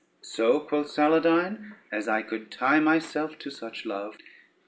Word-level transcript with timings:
"So," 0.23 0.59
quoth 0.61 0.87
Saladyne, 0.87 1.73
"as 1.91 2.07
I 2.07 2.23
could 2.23 2.49
tie 2.49 2.79
myself 2.79 3.37
to 3.37 3.51
such 3.51 3.85
love." 3.85 4.15